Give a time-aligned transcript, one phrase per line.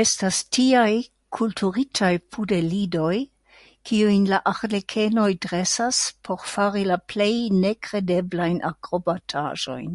[0.00, 0.90] Estas tiaj
[1.38, 3.16] kulturitaj pudelidoj,
[3.90, 7.32] kiujn la arlekenoj dresas por fari la plej
[7.64, 9.90] nekredeblajn akrobataĵojn.